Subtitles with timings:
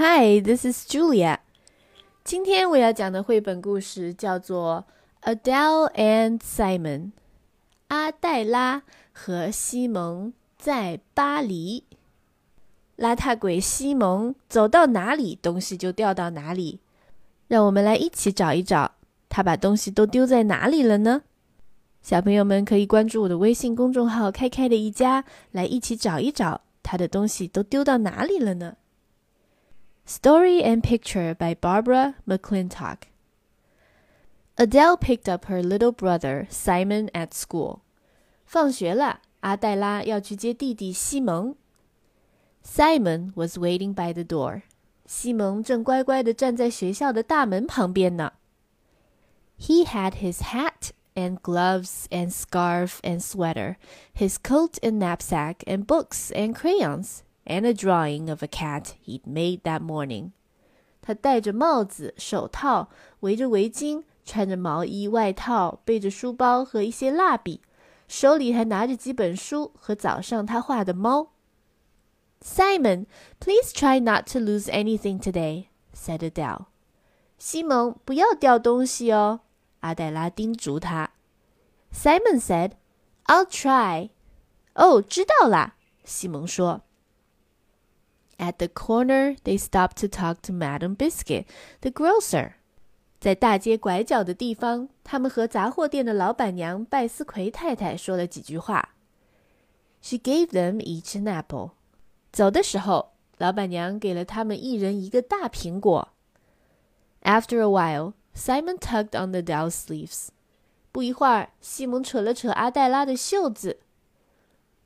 [0.00, 1.38] Hi, this is Julia.
[2.22, 4.84] 今天我要讲的绘本故事叫做
[5.34, 7.00] 《Adele and Simon》。
[7.88, 11.82] 阿黛拉和西蒙在巴黎。
[12.96, 16.78] 邋遢鬼西蒙走到哪里，东西就掉到哪里。
[17.48, 18.92] 让我们来一起找一找，
[19.28, 21.22] 他把东西都丢在哪里了呢？
[22.02, 28.76] 小朋友们可以关注我的微信公众号“开开的一家”，来一起找一找，他的东西都丢到哪里了呢
[30.07, 33.07] ？Story and Picture by Barbara McClintock.
[34.57, 37.81] Adele picked up her little brother Simon at school.
[38.45, 41.55] 放学了，阿黛拉要去接弟弟西蒙。
[42.63, 44.61] Simon was waiting by the door.
[45.05, 48.33] 西蒙正乖乖地站在学校的大门旁边呢。
[49.59, 53.77] He had his hat and gloves and scarf and sweater,
[54.13, 59.23] his coat and knapsack and books and crayons and a drawing of a cat he'd
[59.25, 60.31] made that morning.
[61.01, 67.61] 他戴着帽子、手套，围着围巾，穿着毛衣、外套，背着书包和一些蜡笔，
[68.07, 71.31] 手里还拿着几本书和早上他画的猫。
[72.41, 73.05] Simon,
[73.39, 76.65] please try not to lose anything today," said Adele.
[77.37, 79.41] 西蒙，不要掉东西哦，
[79.81, 81.11] 阿黛拉叮嘱他。
[81.93, 82.71] Simon said,
[83.25, 84.09] "I'll try."
[84.75, 86.81] 哦，知道啦，西蒙说。
[88.38, 91.44] at the corner, they stopped to talk to Madam Biscuit,
[91.80, 92.52] the grocer.
[93.20, 98.90] 在大街拐角的地方，他们和杂货店的老板娘拜斯奎太太说了几句话。
[100.00, 101.72] She gave them each an apple.
[102.30, 106.10] 走的时候，老板娘给了他们一人一个大苹果。
[107.22, 110.28] After a while, Simon tugged on Adele's sleeves.
[110.92, 113.80] 不一会儿，西蒙扯了扯阿黛拉的袖子。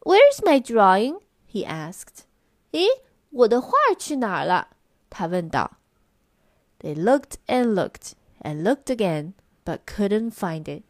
[0.00, 1.20] Where's my drawing?
[1.52, 2.24] he asked.
[2.72, 2.86] 咦，
[3.31, 4.69] 我的画去哪儿了？
[5.09, 5.77] 他问道。
[6.79, 9.33] They looked and looked and looked again,
[9.65, 10.83] but couldn't find it.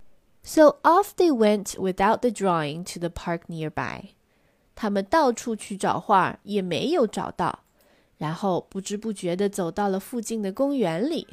[0.44, 4.10] So off they went without the drawing to the park nearby.
[4.76, 7.64] 他们到处去找画，也没有找到，
[8.18, 11.28] 然后不知不觉地走到了附近的公园里。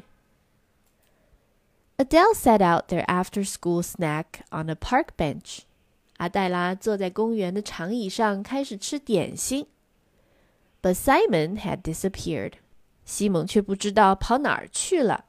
[1.97, 5.59] Adele set out their after-school snack on a park bench.
[6.17, 9.67] 阿黛拉坐在公园的长椅上，开始吃点心。
[10.81, 12.53] but Simon had disappeared.
[13.03, 15.25] 西蒙却不知道跑哪儿去了。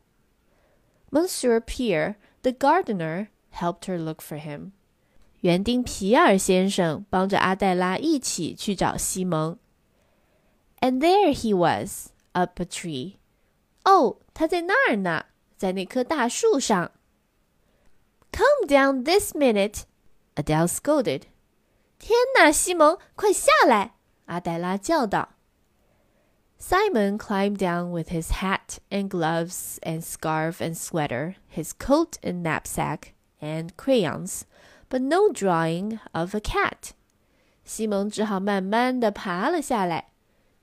[1.10, 4.72] Monsieur Pierre, the gardener, helped her look for him.
[5.40, 9.58] 园丁皮尔先生帮着阿黛拉一起去找西蒙。
[10.80, 13.16] And there he was, up a tree.
[13.84, 15.26] 哦，他在那儿呢，
[15.56, 16.92] 在那棵大树上。
[18.32, 19.82] Come down this minute,
[20.34, 21.22] Adele scolded.
[21.98, 23.94] 天哪，西蒙，快下来！
[24.26, 25.36] 阿黛拉叫道。
[26.60, 32.42] Simon climbed down with his hat and gloves and scarf and sweater, his coat and
[32.42, 34.46] knapsack and crayons,
[34.88, 36.92] but no drawing of a cat.
[37.64, 40.08] 西蒙只好慢慢地爬了下来。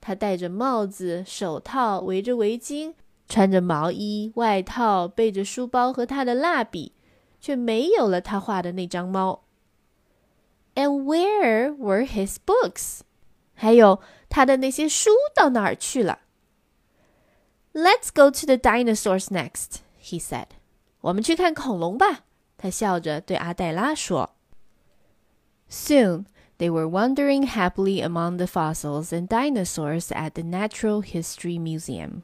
[0.02, 2.94] 他戴着帽子、手套，围着围巾，
[3.30, 6.94] 穿着毛衣、外套，背着书包和他的蜡笔，
[7.40, 9.44] 却没有了他画的那张猫。
[10.76, 13.02] And where were his books?
[13.58, 16.20] 还有他的那些书到哪儿去了？
[17.74, 20.48] Let's go to the dinosaurs next, he said.
[21.02, 22.26] 我们去看恐龙吧。
[22.58, 24.36] 他笑着对阿黛拉说。
[25.70, 26.26] Soon
[26.58, 32.22] they were wandering happily among the fossils and dinosaurs at the Natural History Museum.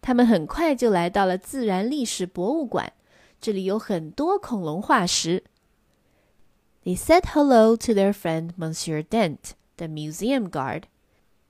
[0.00, 2.92] 他们很快就来到了自然历史博物馆，
[3.40, 5.44] 这里有很多恐龙化石。
[6.84, 10.84] They said hello to their friend Monsieur Dent, the museum guard.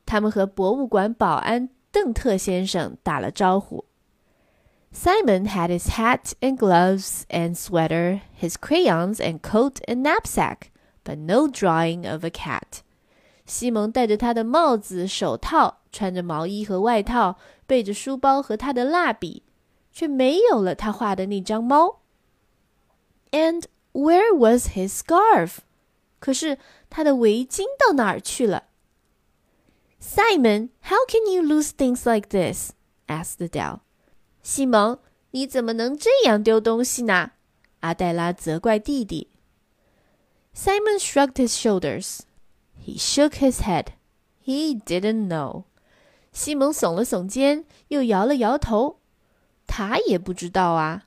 [0.07, 3.85] 他们和博物馆保安邓特先生打了招呼。
[4.91, 10.71] Simon had his hat and gloves and sweater, his crayons and coat and knapsack,
[11.05, 12.81] but no drawing of a cat.
[13.45, 19.43] 西蒙戴着他的帽子、手套，穿着毛衣和外套，背着书包和他的蜡笔，
[19.93, 22.01] 却没有了他画的那张猫。
[23.31, 25.59] And where was his scarf?
[26.23, 26.59] 可是
[26.91, 28.65] 他的围巾到哪儿去了？
[30.01, 32.73] Simon, how can you lose things like this?
[33.07, 33.81] asked Adele.
[34.43, 34.99] 西蒙，
[35.33, 37.33] 你怎么能这样丢东西呢？
[37.81, 39.29] 阿黛拉责怪弟弟。
[40.55, 42.21] Simon shrugged his shoulders.
[42.85, 43.93] He shook his head.
[44.45, 45.65] He didn't know.
[46.33, 48.99] 西蒙耸了耸肩，又摇了摇头。
[49.67, 51.05] 他也不知道啊。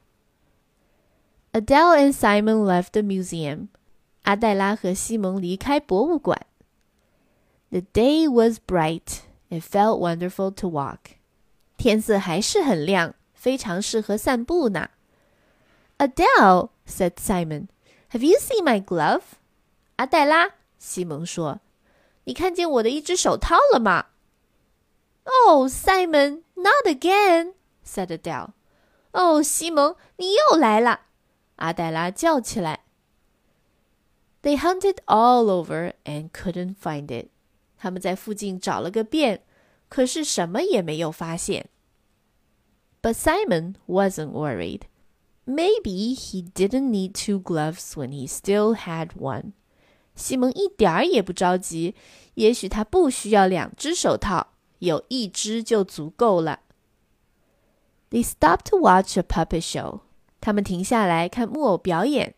[1.53, 3.67] Adele and Simon left the museum.
[4.26, 6.46] 阿黛拉和西蒙离开博物馆。
[7.70, 9.20] the day was bright.
[9.48, 11.16] It felt wonderful to walk.
[11.76, 14.90] 天色还是很亮，非常适合散步呢。
[15.98, 17.68] Adele said Simon,
[18.10, 19.22] "Have you seen my glove?"
[19.96, 21.60] 阿黛拉，西蒙说
[22.24, 24.06] ：“你看见我的一只手套了吗？”
[25.46, 28.50] Oh, Simon, not again," said Adele.
[29.12, 31.02] 哦，西蒙，你又来了！
[31.56, 32.85] 阿黛拉叫起来。
[34.45, 37.29] They hunted all over and couldn't find it.
[37.77, 39.41] 他们在附近找了个遍，
[39.89, 41.69] 可是什么也没有发现。
[43.01, 44.81] But Simon wasn't worried.
[45.45, 49.53] Maybe he didn't need two gloves when he still had one.
[50.15, 51.95] 西蒙一点儿也不着急，
[52.35, 54.49] 也许他不需要两只手套，
[54.79, 56.59] 有一只就足够了。
[58.11, 60.01] They stopped to watch a puppet show.
[60.39, 62.35] 他们停下来看木偶表演。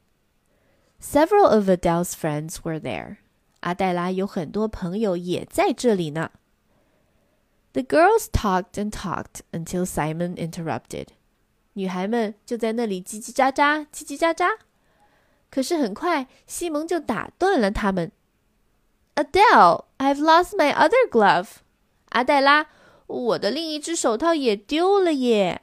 [1.00, 3.18] Several of Adele's friends were there.
[3.62, 6.32] 阿黛拉有很多朋友也在这里呢。
[7.74, 11.08] The girls talked and talked until Simon interrupted.
[11.74, 14.58] 女孩们就在那里叽叽喳喳，叽叽喳喳。
[15.50, 18.12] 可是很快，西蒙就打断了他们。
[19.16, 21.48] Adele, I've lost my other glove.
[22.10, 22.68] 阿黛拉，
[23.08, 25.62] 我的另一只手套也丢了耶。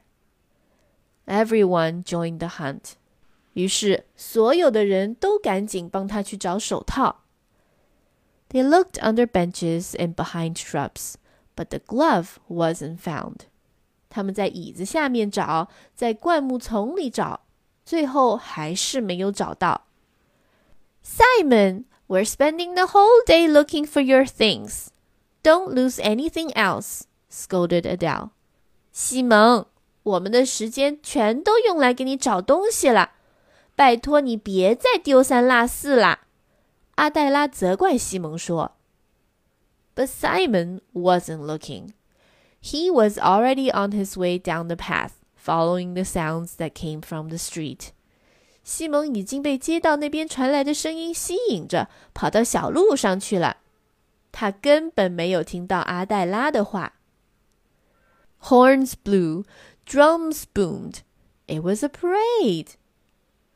[1.27, 2.95] Everyone joined the hunt.
[3.55, 7.25] 于是所有的人都赶紧帮他去找手套。
[8.51, 11.15] They looked under benches and behind shrubs,
[11.55, 13.43] but the glove wasn't found.
[14.09, 17.43] 他们在椅子下面找，在灌木丛里找，
[17.85, 19.87] 最后还是没有找到。
[21.05, 24.89] Simon, we're spending the whole day looking for your things.
[25.43, 28.31] Don't lose anything else, scolded Adele.
[28.93, 29.67] 西蒙，
[30.03, 33.13] 我们的时间全都用来给你找东西了，
[33.75, 36.21] 拜托你别再丢三落四啦！
[36.97, 38.77] 阿黛拉责怪西蒙说。
[39.95, 41.93] But Simon wasn't looking.
[42.63, 47.29] He was already on his way down the path, following the sounds that came from
[47.29, 47.89] the street.
[48.63, 53.57] 西蒙已经被街道那边传来的声音吸引着，跑到小路上去了。
[54.31, 56.93] 他根本没有听到阿黛拉的话。
[58.43, 59.45] Horns blew,
[59.87, 60.99] drums boomed.
[61.47, 62.75] It was a parade.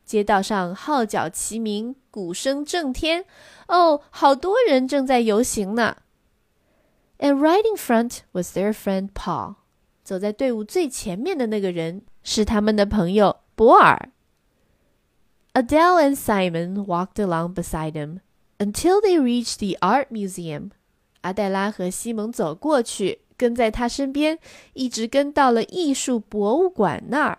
[0.10, 3.26] 街道上号角齐鸣，鼓声震天。
[3.68, 5.98] 哦，好多人正在游行呢。
[7.20, 9.58] And right in front was their friend Paul.
[10.04, 14.10] 走在队伍最前面的那个人是他们的朋友博尔。
[15.54, 18.22] Adele and Simon walked along beside him
[18.58, 20.72] until they reached the art museum.
[21.22, 24.40] 阿黛拉和西蒙走过去，跟在他身边，
[24.74, 27.38] 一直跟到了艺术博物馆那儿。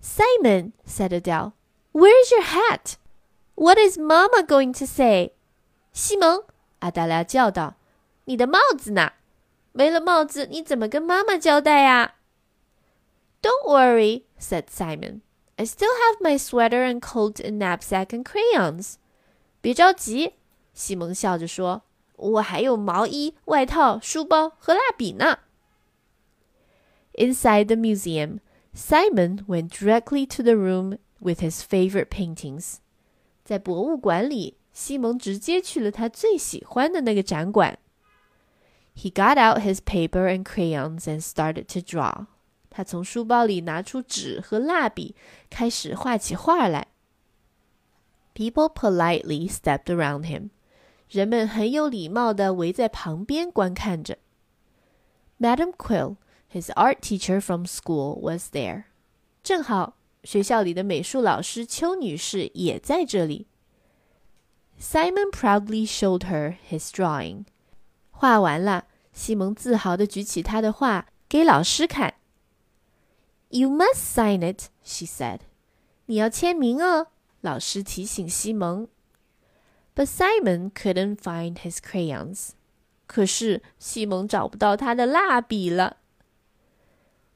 [0.00, 1.52] Simon said Adele,
[1.92, 2.96] "Where's your hat?
[3.54, 5.32] What is Mama going to say?"
[5.92, 6.44] 西蒙，
[6.80, 7.74] 阿黛拉叫道。
[8.24, 9.12] 你的帽子呢？
[9.72, 12.14] 没了帽子，你怎么跟妈妈交代呀？
[13.42, 15.20] Don't worry, said Simon.
[15.56, 18.94] I still have my sweater and coat and knapsack and crayons.
[19.60, 20.34] 别着急，
[20.74, 25.38] 西蒙笑着说：“我还有毛衣、外套、书包和蜡笔呢。”
[27.14, 28.40] Inside the museum,
[28.74, 32.76] Simon went directly to the room with his favorite paintings.
[33.44, 37.78] 在博物馆里，西蒙直接去了他最喜欢的那个展馆。
[38.94, 42.26] he got out his paper and crayons and started to draw.
[42.70, 45.14] 他从书包里拿出纸和蜡笔，
[45.48, 46.88] 开始画起画来。
[48.34, 50.50] People politely stepped around him.
[51.08, 54.18] 人们很有礼貌地围在旁边观看着。
[55.38, 56.16] Madam Quill,
[56.52, 58.84] his art teacher from school, was there.
[59.42, 63.46] 正好学校里的美术老师邱女士也在这里。
[64.80, 67.44] Simon proudly showed her his drawing.
[68.10, 72.14] 画完了，西蒙自豪地举起他的画给老师看。
[73.48, 75.40] You must sign it, she said.
[76.06, 77.08] 你要签名哦，
[77.40, 78.88] 老师提醒西蒙。
[79.94, 82.50] But Simon couldn't find his crayons.
[83.06, 85.98] 可是西蒙找不到他的蜡笔了。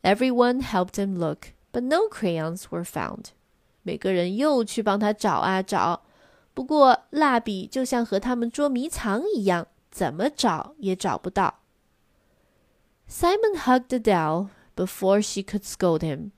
[0.05, 3.27] Everyone helped him look, but no crayons were found.
[3.83, 6.03] 每个人又去帮他找啊找，
[6.55, 9.67] 不过蜡笔就像和他们捉迷藏一样。
[9.91, 11.61] 怎么找也找不到。
[13.09, 16.31] Simon hugged Adele before she could scold him.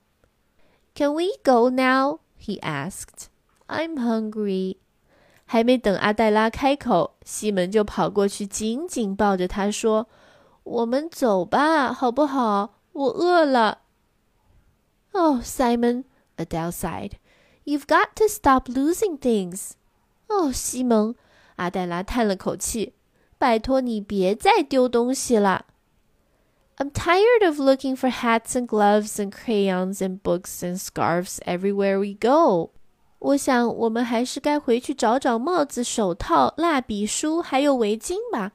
[0.95, 2.21] Can we go now?
[2.39, 3.27] he asked.
[3.67, 4.79] I'm hungry.
[5.45, 12.76] 还没等阿黛拉开口，西门就跑过去，紧紧抱着她说：“我们走吧，好不好？
[12.97, 13.83] 我饿了。”
[15.13, 16.05] Oh, Simon,
[16.37, 17.13] Adele sighed.
[17.65, 19.73] You've got to stop losing things.
[20.29, 21.15] 哦，西蒙，
[21.57, 22.95] 阿黛拉叹了口气。
[23.39, 25.67] 拜托你别再丢东西了。
[26.79, 31.99] I'm tired of looking for hats and gloves and crayons and books and scarves everywhere
[31.99, 32.71] we go.
[33.19, 38.53] 我想，我们还是该回去找找帽子、手套、蜡笔、书，还有围巾吧。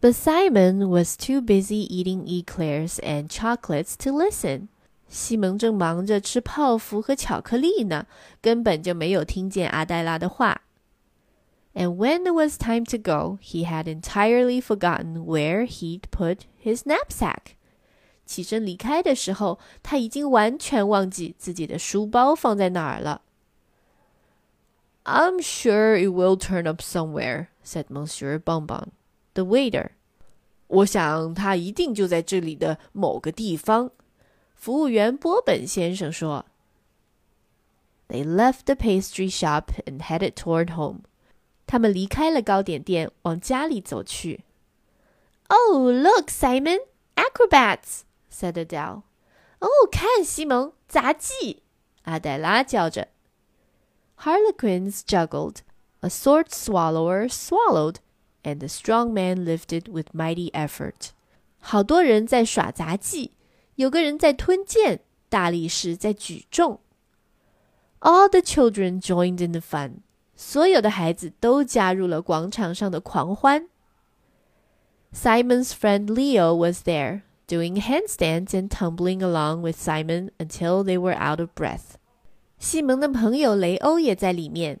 [0.00, 4.68] But Simon was too busy eating eclairs and chocolates to listen.
[5.08, 8.06] 西蒙正忙着吃泡芙和巧克力呢，
[8.40, 10.62] 根本就没有听见阿黛拉的话。
[11.74, 17.56] And when it was time to go, he had entirely forgotten where he'd put his knapsack.
[18.24, 23.22] 起身离开的时候，他已经完全忘记自己的书包放在哪儿了。
[25.04, 28.88] I'm sure it will turn up somewhere," said Monsieur Bonbon,
[29.34, 29.90] the waiter.
[30.66, 33.90] 我想他一定就在这里的某个地方。
[34.54, 36.46] 服务员波本先生说。
[38.08, 41.02] They left the pastry shop and headed toward home.
[41.66, 44.44] 他们离开了糕点店，往家里走去。
[45.46, 46.80] Oh, look, Simon!
[47.14, 48.00] Acrobats!
[48.32, 49.02] said Adele.
[49.60, 51.62] 哦，看，西蒙，杂技！
[52.02, 53.08] 阿黛拉叫着。
[54.18, 55.58] Harlequins juggled,
[56.00, 57.96] a sword swallower swallowed,
[58.44, 61.10] and the strong man lifted with mighty effort.
[61.58, 63.32] 好多人在耍杂技，
[63.74, 66.80] 有个人在吞剑，大力士在举重。
[68.00, 69.98] All the children joined in the fun.
[70.34, 73.68] 所有的孩子都加入了广场上的狂欢。
[75.12, 81.40] Simon's friend Leo was there, doing handstands and tumbling along with Simon until they were out
[81.40, 81.96] of breath.
[82.58, 84.80] 西蒙的朋友雷欧也在里面，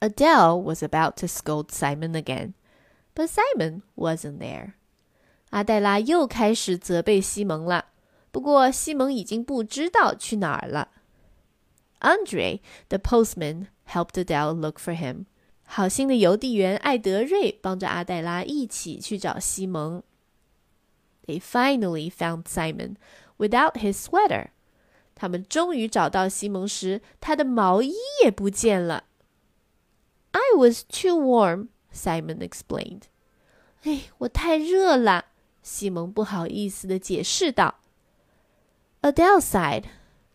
[0.00, 2.54] Adele was about to scold Simon again,
[3.14, 4.72] but Simon wasn't there.
[5.50, 7.86] 阿黛拉又开始责备西蒙了，
[8.30, 10.88] 不过西蒙已经不知道去哪儿了。
[12.00, 15.26] Andre, the postman, helped Adele look for him.
[15.64, 20.02] 好心的邮递员艾德瑞帮着阿黛拉一起去找西蒙。
[21.26, 22.96] They finally found Simon
[23.38, 24.48] without his sweater。
[25.14, 29.04] 他们终于找到西蒙时，他的毛衣也不见了。
[30.36, 33.02] I was too warm, Simon explained.
[33.82, 35.26] 哎，我太热了，
[35.62, 37.80] 西蒙不好意思的解释道。
[39.02, 39.84] Adele sighed.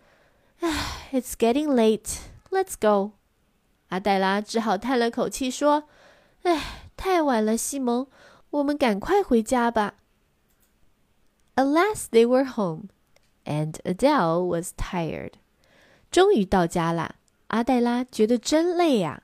[1.11, 2.17] It's getting late.
[2.49, 3.13] Let's go.
[3.89, 8.07] 阿黛拉只好叹了口气说：“哎，太晚了，西蒙，
[8.49, 9.95] 我们赶快回家吧。”
[11.55, 12.89] At last they were home,
[13.45, 15.33] and Adele was tired.
[16.11, 17.15] 终于到家啦，
[17.47, 19.23] 阿黛拉觉得真累呀。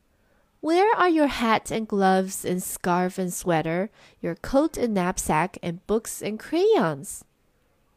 [0.60, 3.90] Where are your hat and gloves and scarf and sweater,
[4.20, 7.20] your coat and knapsack and books and crayons?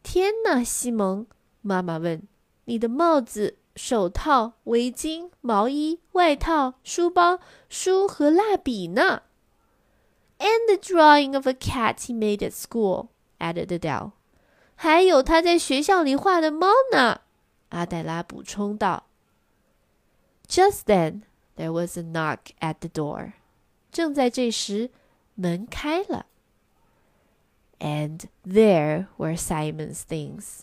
[0.04, 1.26] 天哪，西蒙！
[1.62, 2.28] 妈妈问：“
[2.66, 9.24] 你的帽子、手套、围巾、毛衣、外套、书包、书和蜡笔呢？
[10.38, 13.08] And the drawing of a cat he made at school,"
[13.40, 14.12] added Adele.
[14.76, 17.22] 还有他在学校里画的猫呢。
[17.70, 19.08] 阿黛拉补充道。
[20.48, 21.24] Just then,
[21.56, 23.34] there was a knock at the door.
[23.92, 24.90] 正在这时，
[25.36, 26.26] 门开了。
[27.80, 30.62] And there were Simon's things.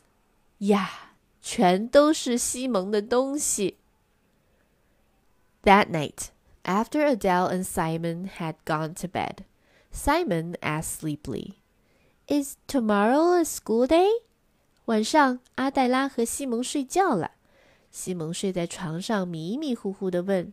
[0.58, 1.12] 呀！
[1.40, 3.76] 全都是西蒙的东西。
[5.62, 6.30] That night,
[6.64, 9.44] after Adele and Simon had gone to bed,
[9.92, 11.54] Simon asked sleepily,
[12.26, 14.08] "Is tomorrow a school day?"
[14.86, 17.32] 晚上，阿黛拉和西蒙睡觉了。
[17.92, 20.52] 西蒙睡在床上，迷迷糊糊的问：“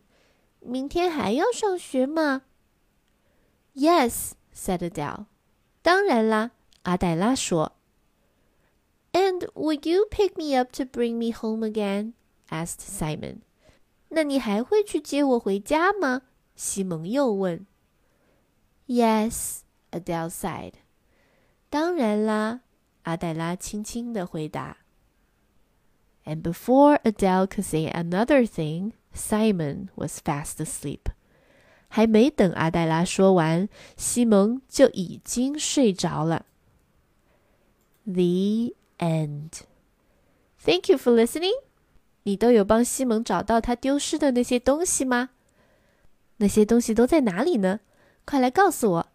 [0.60, 5.26] 明天还要上学吗？”“Yes,” said Adele.
[5.82, 6.52] 当然啦，
[6.82, 7.72] 阿黛拉说。
[9.12, 12.14] and would you pick me up to bring me home again?
[12.50, 13.42] asked Simon.
[14.08, 16.22] 那你还会去接我回家吗？
[16.56, 17.64] 西蒙又问。
[18.86, 19.60] Yes,
[19.92, 20.74] Adele sighed.
[21.70, 22.62] 当然啦，
[23.04, 24.78] 阿黛拉轻轻的回答。
[26.24, 31.11] And before Adele could say another thing, Simon was fast asleep.
[31.87, 36.45] 还没等阿黛拉说完，西蒙就已经睡着了。
[38.05, 39.61] The end.
[40.63, 41.53] Thank you for listening.
[42.23, 45.29] 你都有帮西蒙找到他丢失的那些东西吗？
[46.37, 47.79] 那些东西都在哪里呢？
[48.25, 49.07] 快来告诉我。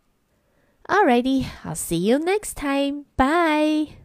[0.87, 3.05] Alrighty, I'll see you next time.
[3.17, 4.04] Bye.